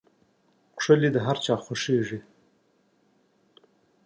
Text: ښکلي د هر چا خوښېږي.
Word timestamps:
ښکلي 0.83 1.09
د 1.13 1.17
هر 1.25 1.37
چا 1.45 1.53
خوښېږي. 1.65 2.19